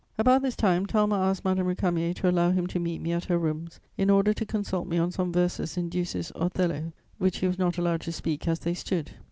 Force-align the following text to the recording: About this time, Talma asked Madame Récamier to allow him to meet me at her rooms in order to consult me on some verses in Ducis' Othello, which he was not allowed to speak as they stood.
About 0.17 0.41
this 0.41 0.55
time, 0.55 0.87
Talma 0.87 1.15
asked 1.15 1.45
Madame 1.45 1.67
Récamier 1.67 2.15
to 2.15 2.27
allow 2.27 2.49
him 2.49 2.65
to 2.65 2.79
meet 2.79 3.01
me 3.01 3.11
at 3.11 3.25
her 3.25 3.37
rooms 3.37 3.79
in 3.99 4.09
order 4.09 4.33
to 4.33 4.47
consult 4.47 4.87
me 4.87 4.97
on 4.97 5.11
some 5.11 5.31
verses 5.31 5.77
in 5.77 5.91
Ducis' 5.91 6.31
Othello, 6.33 6.91
which 7.19 7.37
he 7.37 7.47
was 7.47 7.59
not 7.59 7.77
allowed 7.77 8.01
to 8.01 8.11
speak 8.11 8.47
as 8.47 8.57
they 8.57 8.73
stood. 8.73 9.11